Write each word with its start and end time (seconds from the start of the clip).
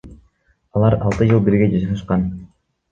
Алар 0.79 0.97
алты 1.09 1.29
жыл 1.33 1.47
бирге 1.51 1.71
жашашкан. 1.77 2.29